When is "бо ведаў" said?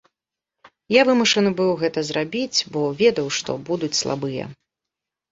2.77-3.27